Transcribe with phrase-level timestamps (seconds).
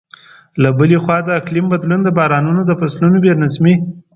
[0.61, 3.75] له بلې خوا، د اقلیم بدلون د بارانونو د فصلونو بې نظمۍ.